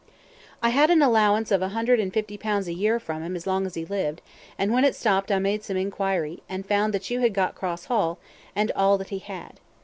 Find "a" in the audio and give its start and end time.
1.61-1.67, 2.67-2.73